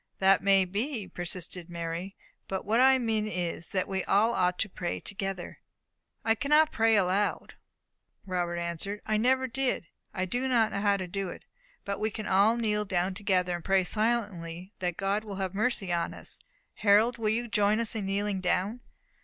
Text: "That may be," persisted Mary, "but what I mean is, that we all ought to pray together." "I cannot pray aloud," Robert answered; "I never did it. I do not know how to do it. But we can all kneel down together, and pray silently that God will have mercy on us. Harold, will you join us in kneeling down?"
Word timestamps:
"That 0.17 0.41
may 0.41 0.65
be," 0.65 1.07
persisted 1.07 1.69
Mary, 1.69 2.15
"but 2.47 2.65
what 2.65 2.79
I 2.79 2.97
mean 2.97 3.27
is, 3.27 3.67
that 3.67 3.87
we 3.87 4.03
all 4.05 4.31
ought 4.33 4.57
to 4.57 4.67
pray 4.67 4.99
together." 4.99 5.59
"I 6.25 6.33
cannot 6.33 6.71
pray 6.71 6.95
aloud," 6.95 7.53
Robert 8.25 8.57
answered; 8.57 9.01
"I 9.05 9.17
never 9.17 9.45
did 9.45 9.83
it. 9.83 9.89
I 10.11 10.25
do 10.25 10.47
not 10.47 10.71
know 10.71 10.79
how 10.81 10.97
to 10.97 11.05
do 11.05 11.29
it. 11.29 11.43
But 11.85 11.99
we 11.99 12.09
can 12.09 12.25
all 12.25 12.57
kneel 12.57 12.83
down 12.83 13.13
together, 13.13 13.55
and 13.55 13.63
pray 13.63 13.83
silently 13.83 14.73
that 14.79 14.97
God 14.97 15.23
will 15.23 15.35
have 15.35 15.53
mercy 15.53 15.93
on 15.93 16.15
us. 16.15 16.39
Harold, 16.77 17.19
will 17.19 17.29
you 17.29 17.47
join 17.47 17.79
us 17.79 17.93
in 17.93 18.07
kneeling 18.07 18.41
down?" 18.41 18.79